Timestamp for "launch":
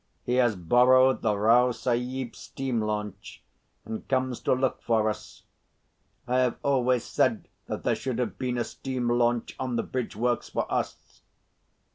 2.81-3.43, 9.11-9.55